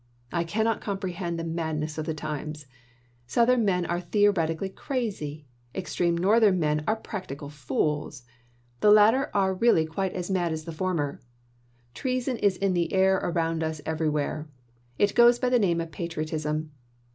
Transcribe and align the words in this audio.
I 0.31 0.43
cannot 0.43 0.81
comprehend 0.81 1.37
the 1.37 1.43
madness 1.43 1.99
of 1.99 2.07
the 2.07 2.15
times. 2.15 2.65
Southern 3.27 3.63
men 3.65 3.85
are 3.85 4.01
theoretically 4.01 4.69
crazy. 4.69 5.45
Extreme 5.75 6.17
Northern 6.17 6.57
men 6.57 6.83
are 6.87 6.95
practical 6.95 7.49
fools. 7.49 8.25
The 8.79 8.89
latter 8.89 9.29
are 9.35 9.53
really 9.53 9.85
quite 9.85 10.13
as 10.13 10.31
mad 10.31 10.51
as 10.51 10.65
the 10.65 10.71
former. 10.71 11.21
Treason 11.93 12.37
is 12.37 12.57
in 12.57 12.73
the 12.73 12.91
air 12.91 13.17
around 13.17 13.61
us 13.63 13.79
everywhere. 13.85 14.49
It 14.97 15.13
goes 15.13 15.37
by 15.37 15.49
the 15.49 15.59
name 15.59 15.79
of 15.79 15.91
patriotism. 15.91 16.71